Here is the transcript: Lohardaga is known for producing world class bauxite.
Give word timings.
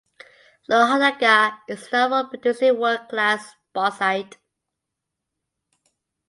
Lohardaga 0.67 1.59
is 1.67 1.91
known 1.91 2.09
for 2.25 2.29
producing 2.29 2.79
world 2.79 3.01
class 3.07 3.53
bauxite. 3.71 4.37